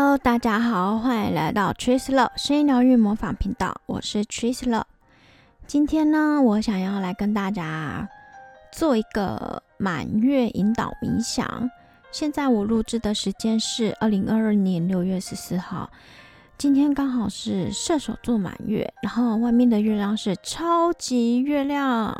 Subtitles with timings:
[0.00, 4.84] Hello，大家好，欢迎来到 Trislo 声音疗愈模仿频道，我是 Trislo。
[5.66, 8.08] 今天呢，我想要来跟大家
[8.70, 11.68] 做一个满月引导冥想。
[12.12, 15.90] 现在我录制的时间是二零二二年六月十四号，
[16.56, 22.16] 今天刚好是射手座满月，然后外面的月亮是超级月亮，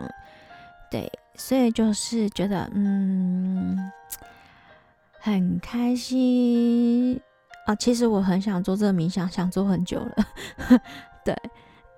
[0.90, 3.92] 对，所以就是觉得嗯，
[5.20, 7.20] 很开心。
[7.68, 10.14] 啊，其实我很想做这个冥想，想做很久了。
[11.22, 11.36] 对，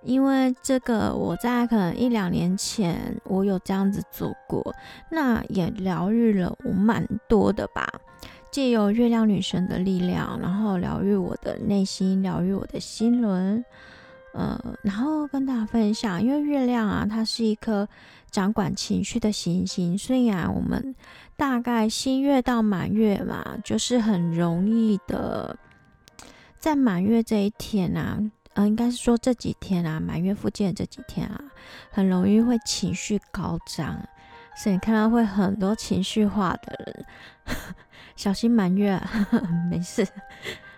[0.03, 4.75] 因为这个我在可能一两年前我有这样子做过，
[5.13, 7.89] 那也疗愈了我蛮多的吧。
[8.51, 13.65] 借由月亮女神的力量，然后疗愈我的内心，疗愈我的心轮。
[14.33, 17.89] 呃，然后跟大家分享，因为月亮啊，它是一颗
[18.31, 20.95] 掌管情绪的行星，虽然我们
[21.37, 25.57] 大概新月到满月嘛，就是很容易的，
[26.59, 28.19] 在满月这一天啊，
[28.55, 31.41] 呃，应该是说这几天啊，满月附近的这几天啊，
[31.91, 34.01] 很容易会情绪高涨，
[34.57, 37.07] 所以你看到会很多情绪化的人，
[38.17, 39.01] 小心满月，
[39.71, 40.07] 没事。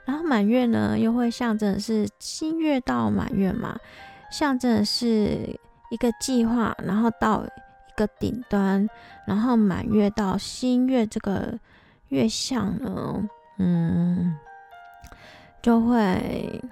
[0.05, 3.79] 然后满月呢，又会象征是新月到满月嘛，
[4.31, 5.59] 象征是
[5.93, 8.89] 一个计划，然后到一个顶端，
[9.27, 11.59] 然后满月到新月这个
[12.09, 14.35] 月相呢，嗯，
[15.61, 16.63] 就会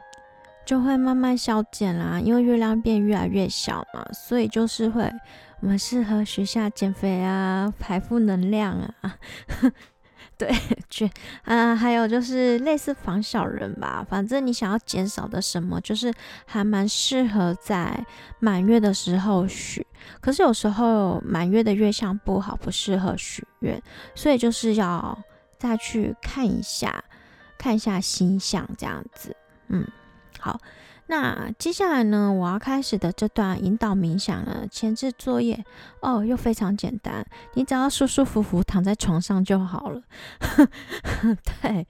[0.65, 5.12] 就会慢慢消减啦，因为月亮变越来越小嘛，所以就是会
[5.61, 9.19] 我们适合学下减肥啊，排负能量啊。
[10.41, 10.51] 对，
[10.89, 11.11] 去
[11.45, 14.03] 啊，还有就是类似防小人吧。
[14.09, 16.11] 反正你想要减少的什么，就是
[16.47, 18.06] 还蛮适合在
[18.39, 19.87] 满月的时候许。
[20.19, 23.83] 可是有时候满月的月相不好，不适合许愿，
[24.15, 25.23] 所以就是要
[25.59, 27.05] 再去看一下，
[27.59, 29.37] 看一下星象这样子。
[29.69, 29.87] 嗯，
[30.39, 30.59] 好。
[31.10, 35.65] 那接下来呢，我要开始的这段引导冥想呢，前置作业
[36.03, 40.00] 哦，又非常简单，你只要舒舒服服躺在床上就好了。
[41.60, 41.84] 对，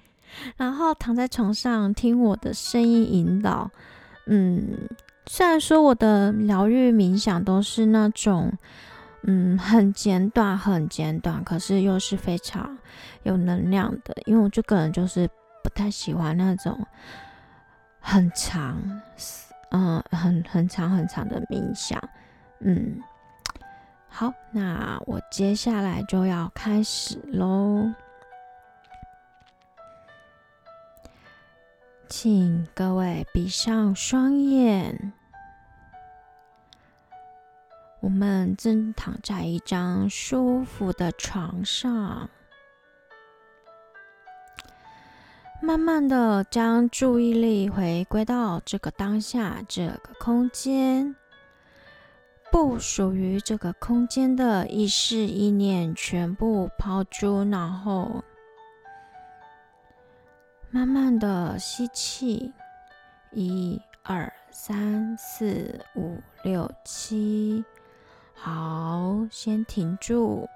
[0.56, 3.70] 然后躺在床上听我的声音引导。
[4.25, 4.88] 嗯，
[5.26, 8.50] 虽然说我的疗愈冥想都是那种
[9.25, 12.78] 嗯很简短、很简短，可是又是非常
[13.25, 15.28] 有能量的，因为我这个人就是
[15.62, 16.86] 不太喜欢那种。
[18.00, 18.81] 很长，
[19.71, 22.03] 嗯，很很长很长的冥想，
[22.61, 23.00] 嗯，
[24.09, 27.93] 好，那我接下来就要开始喽，
[32.09, 35.12] 请各位闭上双眼，
[38.00, 42.28] 我们正躺在一张舒服的床上。
[45.62, 51.15] 慢慢的将注意力回归到这个当下，这个空间，
[52.50, 58.25] 不属于这个空间的意识意念全部抛诸脑后。
[60.71, 62.53] 慢慢的吸气，
[63.32, 67.65] 一二三四五六七，
[68.34, 70.48] 好，先停住，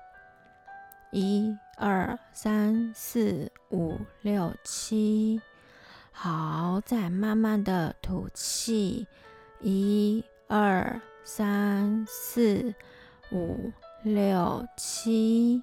[1.13, 1.57] 一。
[1.77, 5.41] 二三四五六七，
[6.13, 9.07] 好，再慢慢的吐气，
[9.61, 12.75] 一二三四
[13.33, 15.63] 五六七，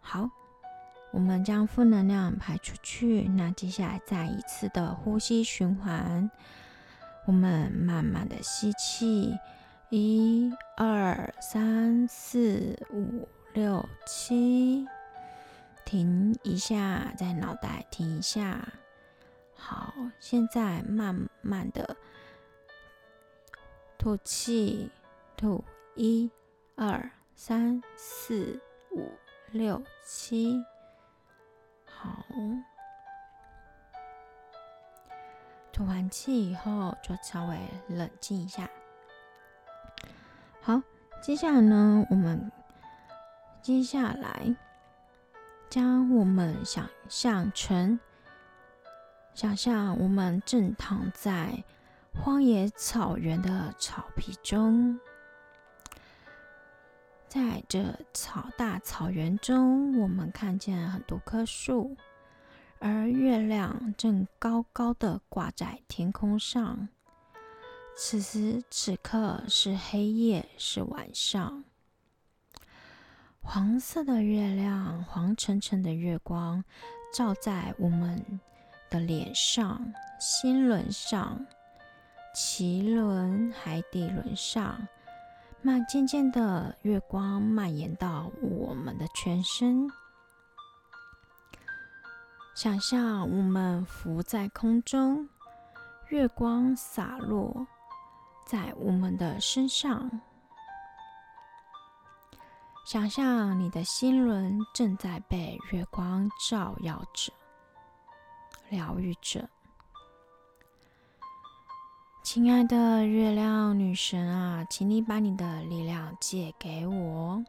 [0.00, 0.28] 好，
[1.12, 3.22] 我们将负能量排出去。
[3.22, 6.30] 那接下来再一次的呼吸循环，
[7.26, 9.38] 我们慢慢的吸气，
[9.88, 13.26] 一二三四五。
[13.52, 14.86] 六七，
[15.84, 18.68] 停一下，在脑袋停一下。
[19.56, 21.96] 好，现在慢慢的
[23.98, 24.88] 吐气，
[25.36, 25.64] 吐
[25.96, 26.30] 一
[26.76, 28.60] 二三四
[28.92, 29.10] 五
[29.50, 30.64] 六七。
[31.84, 32.24] 好，
[35.72, 37.58] 吐完气以后，就稍微
[37.88, 38.70] 冷静一下。
[40.62, 40.80] 好，
[41.20, 42.50] 接下来呢，我们。
[43.62, 44.56] 接下来，
[45.68, 48.00] 将我们想象成，
[49.34, 51.62] 想象我们正躺在
[52.14, 54.98] 荒野草原的草皮中，
[57.28, 61.96] 在这草大草原中，我们看见很多棵树，
[62.78, 66.88] 而月亮正高高的挂在天空上。
[67.94, 71.64] 此时此刻是黑夜，是晚上。
[73.42, 76.62] 黄色的月亮，黄澄澄的月光，
[77.12, 78.40] 照在我们
[78.88, 81.44] 的脸上、心轮上、
[82.34, 84.86] 脐轮、海底轮上，
[85.62, 89.90] 慢渐渐的，月光蔓延到我们的全身。
[92.54, 95.28] 想象我们浮在空中，
[96.08, 97.66] 月光洒落
[98.46, 100.20] 在我们的身上。
[102.92, 107.32] 想象你的心轮正在被月光照耀着、
[108.68, 109.48] 疗愈着。
[112.24, 117.40] 亲爱的月亮女神啊，请你把你的力量借给我，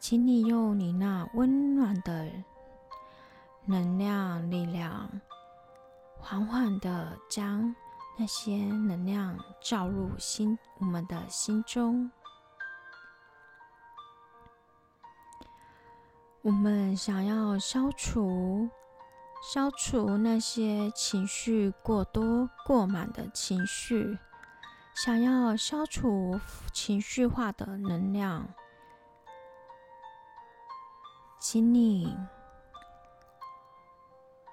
[0.00, 2.28] 请你用你那温暖的
[3.64, 5.08] 能量、力量，
[6.18, 7.72] 缓缓的将
[8.18, 12.10] 那些能量照入心我们的心中。
[16.44, 18.68] 我们想要消除、
[19.40, 24.18] 消除那些情绪过多、过满的情绪，
[24.92, 26.40] 想要消除
[26.72, 28.52] 情绪化的能量，
[31.38, 32.12] 请你，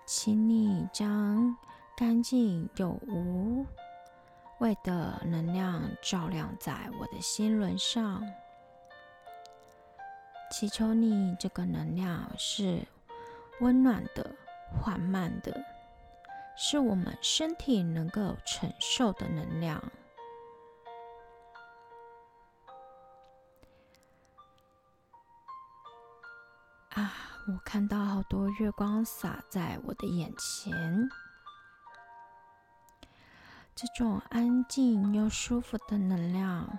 [0.06, 1.57] 请你将
[1.97, 3.65] 干净有无
[4.59, 8.24] 味的能量照亮在我的心轮上。
[10.59, 12.85] 祈求你，这个能量是
[13.61, 14.35] 温暖的、
[14.69, 15.63] 缓慢的，
[16.57, 19.81] 是我们身体能够承受的能量。
[26.89, 27.13] 啊，
[27.47, 31.09] 我看到好多月光洒在我的眼前，
[33.73, 36.77] 这种安静又舒服的能量，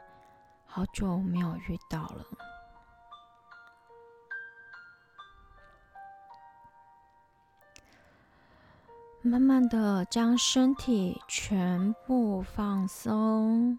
[0.67, 2.27] 好久没有遇到了。
[9.23, 13.79] 慢慢的将身体全部放松，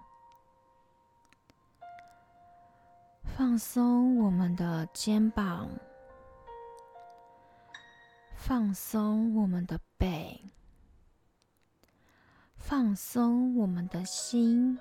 [3.24, 5.68] 放松我们的肩膀，
[8.36, 10.40] 放松我们的背，
[12.56, 14.78] 放松我们的心，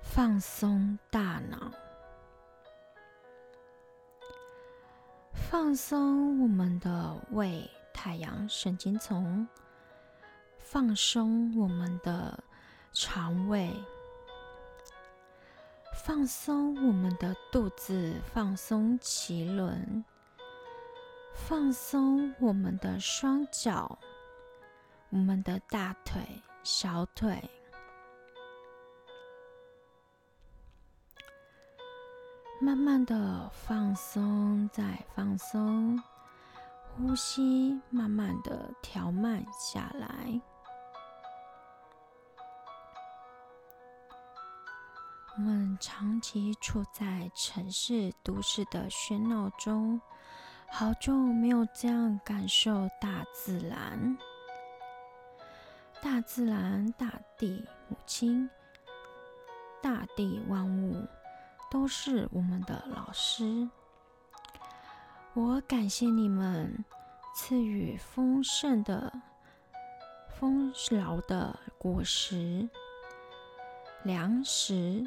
[0.00, 1.72] 放松大脑，
[5.32, 7.68] 放松我们的胃。
[8.04, 9.48] 海洋神经丛，
[10.58, 12.38] 放松我们的
[12.92, 13.72] 肠胃，
[16.04, 20.04] 放松我们的肚子，放松脐轮，
[21.32, 23.98] 放松我们的双脚，
[25.08, 26.20] 我们的大腿、
[26.62, 27.42] 小腿，
[32.60, 35.98] 慢慢的放松，再放松。
[36.96, 40.40] 呼吸慢慢的调慢下来。
[45.36, 50.00] 我们长期处在城市都市的喧闹中，
[50.70, 54.16] 好久没有这样感受大自然。
[56.00, 58.48] 大自然、大地、母亲、
[59.82, 61.04] 大地万物，
[61.68, 63.68] 都是我们的老师。
[65.36, 66.84] 我感谢你们
[67.34, 69.12] 赐予丰盛的、
[70.38, 72.68] 丰饶的果实、
[74.04, 75.04] 粮食。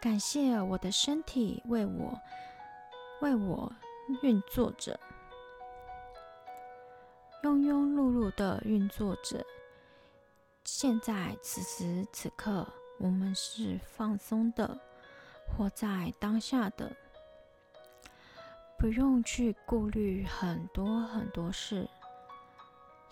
[0.00, 2.16] 感谢我的身体为我、
[3.20, 3.72] 为我
[4.22, 5.00] 运作着，
[7.42, 9.44] 庸庸碌碌的运作着。
[10.62, 12.64] 现在此时此刻，
[13.00, 14.78] 我们是放松的，
[15.48, 16.94] 活在当下的。
[18.82, 21.88] 不用去顾虑很多很多事，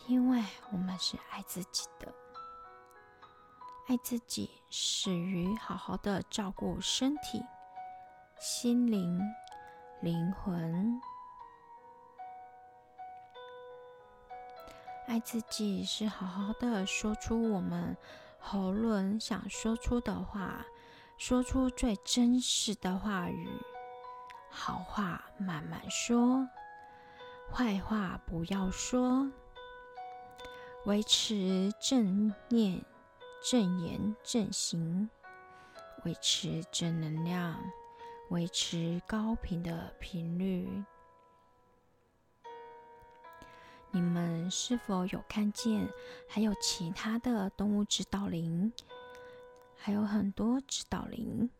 [0.08, 2.12] 因为我们是爱自己的。
[3.86, 7.40] 爱自己始于好好的照顾身体、
[8.40, 9.20] 心灵、
[10.02, 11.00] 灵魂。
[15.06, 17.96] 爱自己是好好的说出我们
[18.40, 20.66] 喉咙想说出的话，
[21.16, 23.48] 说出最真实的话语。
[24.50, 26.46] 好话慢慢说，
[27.50, 29.30] 坏话不要说。
[30.86, 32.84] 维持正念、
[33.42, 35.08] 正言、正行，
[36.04, 37.62] 维持正能量，
[38.30, 40.84] 维持高频的频率。
[43.92, 45.88] 你们是否有看见
[46.28, 48.72] 还有其他的动物指导灵？
[49.76, 51.50] 还有很多指导灵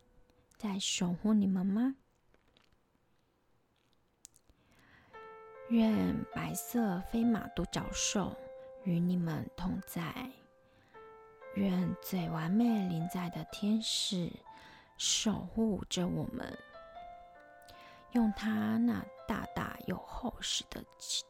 [0.57, 1.95] 在守护你们吗？
[5.71, 8.35] 愿白色飞马独角兽
[8.83, 10.29] 与你们同在。
[11.55, 14.29] 愿最完美临在的天使
[14.97, 16.57] 守护着我们，
[18.11, 20.83] 用它那大大又厚实的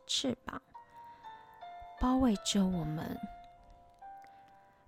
[0.08, 0.60] 翅膀
[2.00, 3.16] 包围着我们。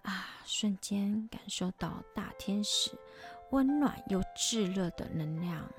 [0.02, 0.30] 啊！
[0.46, 2.92] 瞬间感受到大天使
[3.52, 5.72] 温暖又炙热的能量。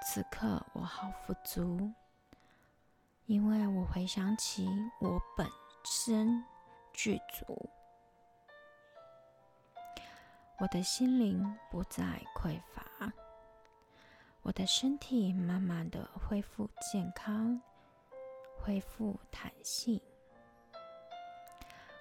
[0.00, 1.92] 此刻我好富足，
[3.26, 4.66] 因为我回想起
[5.00, 5.46] 我本
[5.84, 6.42] 身
[6.92, 7.68] 具足，
[10.58, 12.02] 我的心灵不再
[12.34, 13.12] 匮乏，
[14.42, 17.60] 我的身体慢慢的恢复健康，
[18.60, 20.00] 恢复弹性，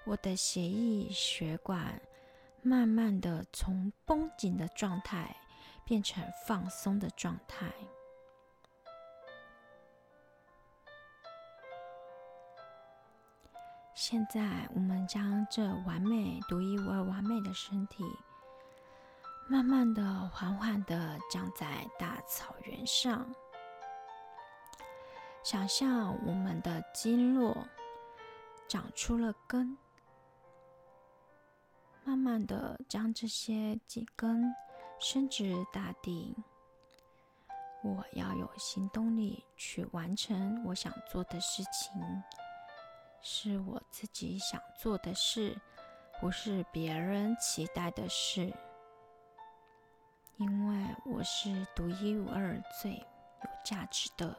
[0.06, 2.00] 我的血液血管
[2.62, 5.36] 慢慢的从绷紧的状态。
[5.88, 7.72] 变成放松的状态。
[13.96, 18.04] 现在，我们将这完美、独一无二、完美的身体，
[19.48, 23.34] 慢慢的、缓缓的长在大草原上。
[25.42, 27.66] 想象我们的经络
[28.68, 29.78] 长出了根，
[32.04, 34.54] 慢慢的将这些几根。
[35.00, 36.36] 深植大地，
[37.84, 42.24] 我要有行动力去完成我想做的事情，
[43.22, 45.56] 是我自己想做的事，
[46.20, 48.52] 不是别人期待的事。
[50.38, 54.36] 因为我是独一无二、最有价值的。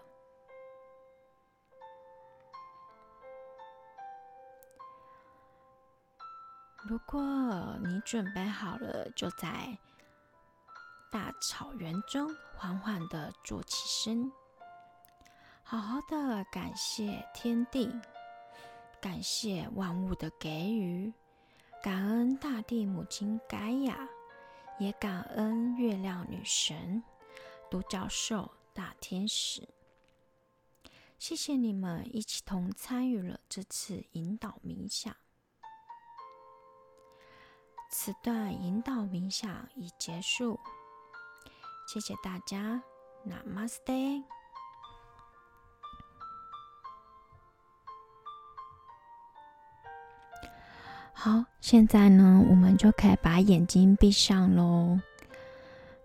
[6.83, 7.21] 如果
[7.85, 9.79] 你准备好了，就在。
[11.11, 14.31] 大草原中，缓缓的坐起身，
[15.63, 17.91] 好好的感谢天地，
[19.01, 21.13] 感谢万物的给予，
[21.83, 24.09] 感恩大地母亲盖亚，
[24.79, 27.03] 也感恩月亮女神、
[27.71, 29.69] 独角兽大天使。
[31.19, 35.17] 谢谢你们一起同参与了这次引导冥想。
[37.91, 40.61] 此段引导冥想已结束。
[41.89, 42.83] 谢谢大家
[43.27, 44.23] ，Namaste。
[51.15, 55.01] 好，现在呢，我们就可以把眼睛闭上喽。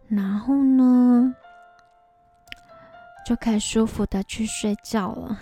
[0.08, 1.36] 然后呢，
[3.26, 5.38] 就可以舒服的去睡觉了。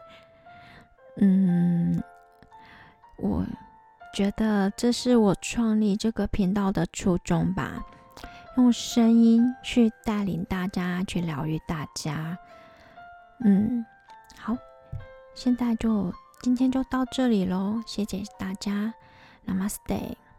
[1.16, 2.02] 嗯，
[3.16, 3.42] 我
[4.12, 7.82] 觉得这是我创立这个频道的初衷吧。
[8.56, 12.38] 用声音去带领大家，去疗愈大家。
[13.44, 13.84] 嗯，
[14.36, 14.56] 好，
[15.34, 18.92] 现在就今天就到这里喽，谢谢大家
[19.46, 20.16] ，Namaste。